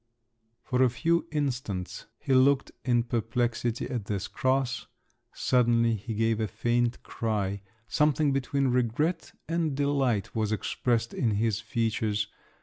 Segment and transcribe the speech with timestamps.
[0.63, 7.03] For a few instants he looked in perplexity at this cross—suddenly he gave a faint
[7.03, 7.61] cry….
[7.87, 12.27] Something between regret and delight was expressed in his features.